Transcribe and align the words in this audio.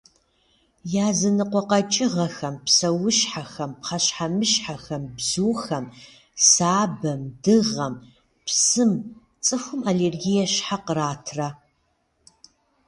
Языныкъуэ 1.07 1.61
къэкӏыгъэхэм, 1.69 2.55
псэущхьэхэм, 2.65 3.71
пхъэщхьэмыщхьэхэм, 3.81 5.03
бзухэм, 5.15 5.85
сабэм, 6.49 7.21
дыгъэм, 7.43 7.95
псым 8.45 8.91
цӏыхум 9.45 9.81
аллергие 9.89 10.45
щхьэ 10.53 10.77
къратрэ? 10.85 11.47